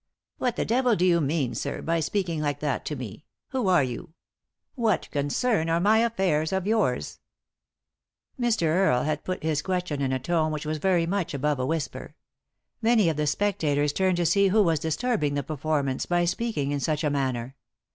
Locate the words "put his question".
9.23-10.01